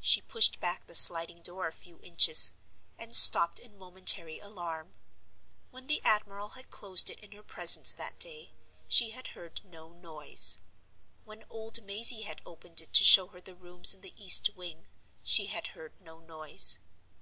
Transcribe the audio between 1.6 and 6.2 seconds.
a few inches—and stopped in momentary alarm. When the